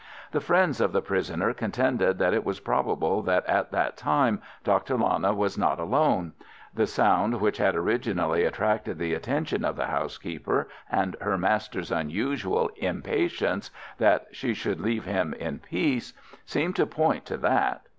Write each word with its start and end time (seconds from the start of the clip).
The 0.31 0.41
friends 0.41 0.81
of 0.81 0.93
the 0.93 1.01
prisoner 1.03 1.53
contended 1.53 2.17
that 2.17 2.33
it 2.33 2.43
was 2.43 2.59
probable 2.59 3.21
that 3.21 3.45
at 3.45 3.71
that 3.71 3.97
time 3.97 4.41
Dr. 4.63 4.97
Lana 4.97 5.31
was 5.31 5.59
not 5.59 5.79
alone. 5.79 6.33
The 6.73 6.87
sound 6.87 7.39
which 7.39 7.57
had 7.57 7.75
originally 7.75 8.43
attracted 8.43 8.97
the 8.97 9.13
attention 9.13 9.63
of 9.63 9.75
the 9.75 9.85
housekeeper, 9.85 10.67
and 10.91 11.15
her 11.21 11.37
master's 11.37 11.91
unusual 11.91 12.71
impatience 12.77 13.69
that 13.99 14.25
she 14.31 14.55
should 14.55 14.81
leave 14.81 15.05
him 15.05 15.35
in 15.35 15.59
peace, 15.59 16.13
seemed 16.47 16.77
to 16.77 16.87
point 16.87 17.25
to 17.25 17.37
that. 17.37 17.85